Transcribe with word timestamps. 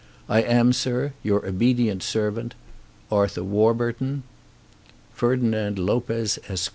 I 0.27 0.41
am, 0.41 0.73
sir, 0.73 1.13
Your 1.21 1.45
obedient 1.47 2.01
servant, 2.01 2.55
ARTHUR 3.11 3.43
WARBURTON. 3.43 4.23
Ferdinand 5.13 5.77
Lopez, 5.77 6.39
Esq. 6.49 6.69